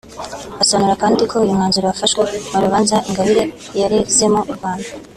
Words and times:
asobanura 0.63 1.01
kandi 1.03 1.21
ko 1.29 1.35
uyu 1.37 1.51
umwanzuro 1.53 1.85
wafashwe 1.87 2.21
mu 2.51 2.59
rubanza 2.63 2.95
Ingabire 3.07 3.43
yarezemo 3.79 4.39
u 4.51 4.53
Rwanda 4.57 4.89